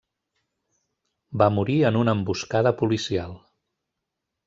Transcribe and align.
Va 1.43 1.51
morir 1.59 1.77
en 1.91 2.01
una 2.01 2.17
emboscada 2.19 2.75
policial. 2.83 3.41